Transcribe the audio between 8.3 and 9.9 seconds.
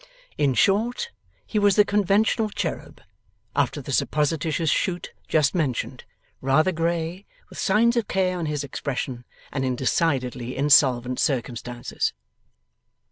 on his expression, and in